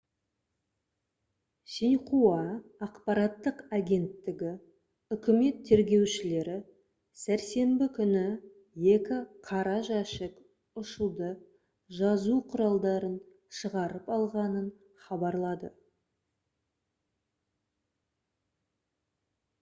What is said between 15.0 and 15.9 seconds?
хабарлады